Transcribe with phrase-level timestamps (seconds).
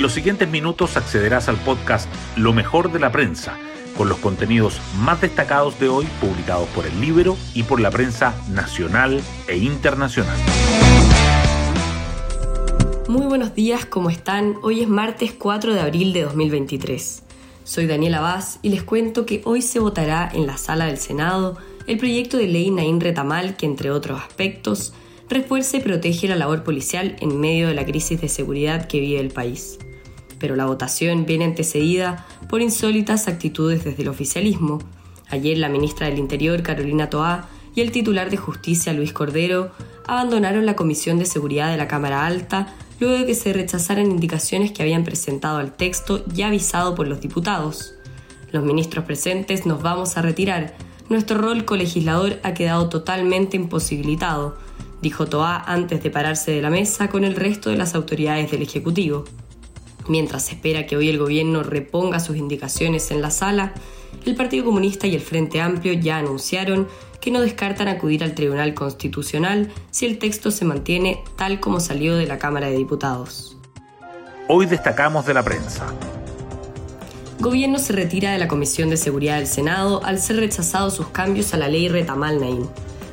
[0.00, 3.58] En los siguientes minutos accederás al podcast Lo mejor de la prensa,
[3.98, 8.34] con los contenidos más destacados de hoy publicados por el libro y por la prensa
[8.48, 10.38] nacional e internacional.
[13.08, 14.54] Muy buenos días, ¿cómo están?
[14.62, 17.22] Hoy es martes 4 de abril de 2023.
[17.64, 21.58] Soy Daniela Vaz y les cuento que hoy se votará en la sala del Senado
[21.86, 24.94] el proyecto de ley Naín Retamal que, entre otros aspectos,
[25.28, 29.20] refuerza y protege la labor policial en medio de la crisis de seguridad que vive
[29.20, 29.78] el país.
[30.40, 34.80] Pero la votación viene antecedida por insólitas actitudes desde el oficialismo.
[35.28, 39.70] Ayer la ministra del Interior, Carolina Toá, y el titular de Justicia, Luis Cordero,
[40.08, 44.72] abandonaron la Comisión de Seguridad de la Cámara Alta luego de que se rechazaran indicaciones
[44.72, 47.94] que habían presentado al texto ya avisado por los diputados.
[48.52, 50.74] Los ministros presentes nos vamos a retirar.
[51.08, 54.56] Nuestro rol colegislador ha quedado totalmente imposibilitado,
[55.00, 58.62] dijo Toá antes de pararse de la mesa con el resto de las autoridades del
[58.62, 59.24] Ejecutivo.
[60.08, 63.74] Mientras se espera que hoy el gobierno reponga sus indicaciones en la sala,
[64.24, 66.88] el Partido Comunista y el Frente Amplio ya anunciaron
[67.20, 72.16] que no descartan acudir al Tribunal Constitucional si el texto se mantiene tal como salió
[72.16, 73.56] de la Cámara de Diputados.
[74.48, 75.86] Hoy destacamos de la prensa.
[77.38, 81.54] Gobierno se retira de la Comisión de Seguridad del Senado al ser rechazados sus cambios
[81.54, 82.68] a la ley Retamal Naín.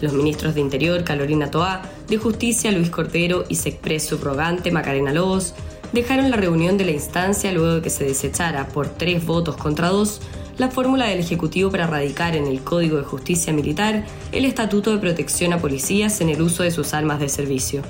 [0.00, 5.54] Los ministros de Interior, Carolina Toá, de Justicia, Luis Cordero y Sexpress subrogante, Macarena Lobos,
[5.92, 9.88] dejaron la reunión de la instancia luego de que se desechara por tres votos contra
[9.88, 10.20] dos
[10.58, 14.98] la fórmula del Ejecutivo para radicar en el Código de Justicia Militar el Estatuto de
[14.98, 17.82] Protección a Policías en el uso de sus armas de servicio.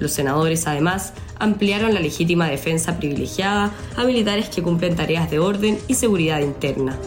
[0.00, 5.78] Los senadores, además, ampliaron la legítima defensa privilegiada a militares que cumplen tareas de orden
[5.88, 6.98] y seguridad interna.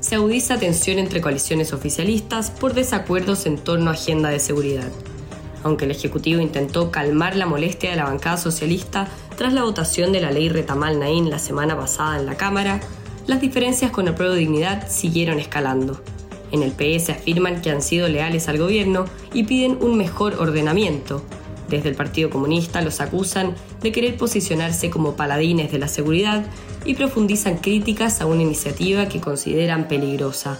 [0.00, 4.90] Se agudiza tensión entre coaliciones oficialistas por desacuerdos en torno a agenda de seguridad.
[5.62, 10.20] Aunque el Ejecutivo intentó calmar la molestia de la bancada socialista tras la votación de
[10.20, 12.80] la ley Retamal Naín la semana pasada en la Cámara,
[13.26, 16.02] las diferencias con el Pro Dignidad siguieron escalando.
[16.52, 21.22] En el PS afirman que han sido leales al gobierno y piden un mejor ordenamiento.
[21.68, 26.44] Desde el Partido Comunista los acusan de querer posicionarse como paladines de la seguridad
[26.84, 30.58] y profundizan críticas a una iniciativa que consideran peligrosa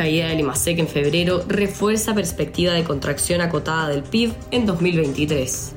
[0.00, 5.72] caída del IMASEC en febrero refuerza perspectiva de contracción acotada del PIB en 2023.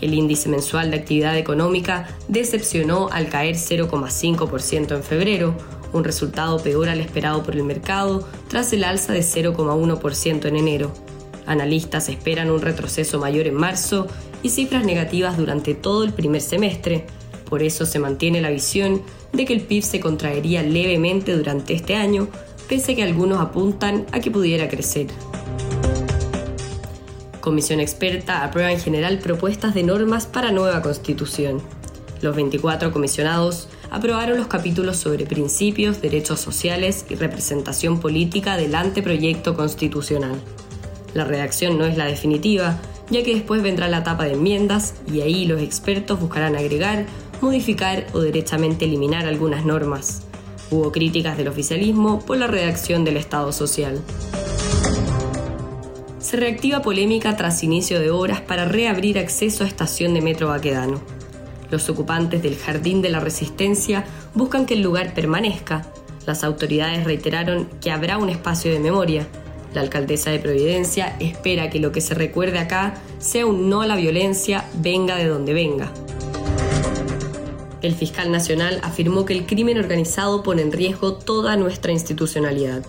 [0.00, 5.54] El índice mensual de actividad económica decepcionó al caer 0,5% en febrero,
[5.92, 10.92] un resultado peor al esperado por el mercado tras el alza de 0,1% en enero.
[11.46, 14.08] Analistas esperan un retroceso mayor en marzo
[14.42, 17.06] y cifras negativas durante todo el primer semestre.
[17.48, 21.94] Por eso se mantiene la visión de que el PIB se contraería levemente durante este
[21.94, 22.26] año,
[22.68, 25.06] pese que algunos apuntan a que pudiera crecer.
[27.40, 31.60] Comisión experta aprueba en general propuestas de normas para nueva constitución.
[32.22, 39.54] Los 24 comisionados aprobaron los capítulos sobre principios, derechos sociales y representación política del anteproyecto
[39.54, 40.40] constitucional.
[41.12, 42.80] La redacción no es la definitiva,
[43.10, 47.04] ya que después vendrá la etapa de enmiendas y ahí los expertos buscarán agregar,
[47.40, 50.22] modificar o derechamente eliminar algunas normas.
[50.74, 54.02] Hubo críticas del oficialismo por la redacción del Estado Social.
[56.18, 61.00] Se reactiva polémica tras inicio de obras para reabrir acceso a estación de Metro Baquedano.
[61.70, 64.04] Los ocupantes del Jardín de la Resistencia
[64.34, 65.86] buscan que el lugar permanezca.
[66.26, 69.28] Las autoridades reiteraron que habrá un espacio de memoria.
[69.74, 73.86] La alcaldesa de Providencia espera que lo que se recuerde acá sea un no a
[73.86, 75.92] la violencia, venga de donde venga.
[77.84, 82.82] El fiscal nacional afirmó que el crimen organizado pone en riesgo toda nuestra institucionalidad.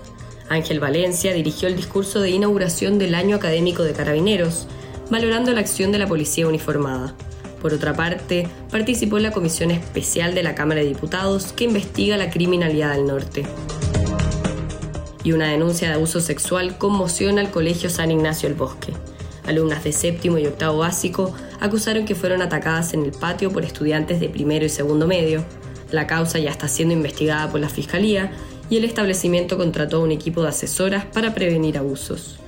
[0.47, 4.67] Ángel Valencia dirigió el discurso de inauguración del año académico de carabineros,
[5.11, 7.13] valorando la acción de la policía uniformada.
[7.61, 12.16] Por otra parte, participó en la comisión especial de la Cámara de Diputados que investiga
[12.16, 13.45] la criminalidad del norte.
[15.25, 18.93] Y una denuncia de abuso sexual conmociona al Colegio San Ignacio el Bosque.
[19.46, 21.35] Alumnas de séptimo y octavo básico
[21.66, 25.44] acusaron que fueron atacadas en el patio por estudiantes de primero y segundo medio.
[25.91, 28.32] La causa ya está siendo investigada por la Fiscalía
[28.70, 32.40] y el establecimiento contrató un equipo de asesoras para prevenir abusos.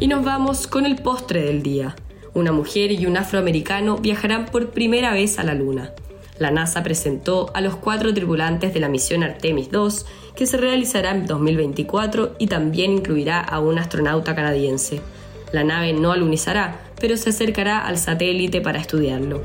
[0.00, 1.96] Y nos vamos con el postre del día.
[2.34, 5.92] Una mujer y un afroamericano viajarán por primera vez a la Luna.
[6.38, 11.12] La NASA presentó a los cuatro tripulantes de la misión Artemis 2, que se realizará
[11.12, 15.00] en 2024 y también incluirá a un astronauta canadiense.
[15.54, 19.40] La nave no alunizará, pero se acercará al satélite para estudiarlo.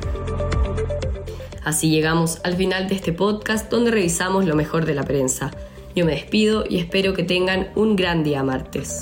[1.63, 5.51] Así llegamos al final de este podcast donde revisamos lo mejor de la prensa.
[5.95, 9.01] Yo me despido y espero que tengan un gran día martes.